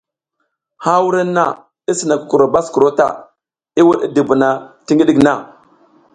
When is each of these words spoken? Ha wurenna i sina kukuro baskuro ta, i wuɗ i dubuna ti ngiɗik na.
Ha 0.83 0.93
wurenna 1.03 1.45
i 1.91 1.93
sina 1.99 2.15
kukuro 2.21 2.45
baskuro 2.53 2.87
ta, 2.97 3.07
i 3.79 3.81
wuɗ 3.85 3.99
i 4.05 4.07
dubuna 4.15 4.49
ti 4.85 4.91
ngiɗik 4.93 5.19
na. 5.25 5.33